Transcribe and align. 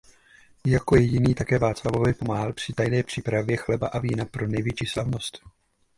Jako 0.67 0.95
jediný 0.95 1.33
také 1.35 1.59
Václavovi 1.59 2.13
pomáhal 2.13 2.53
při 2.53 2.73
tajné 2.73 3.03
přípravě 3.03 3.57
chleba 3.57 3.87
a 3.87 3.99
vína 3.99 4.25
pro 4.25 4.47
nejsvětější 4.47 4.91
svátost. 4.93 5.41